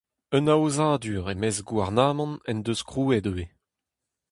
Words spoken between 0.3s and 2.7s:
Un aozadur e-maez gouarnamant en